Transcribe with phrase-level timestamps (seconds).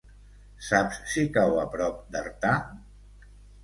[0.69, 2.59] Saps si cau a prop d'Artà?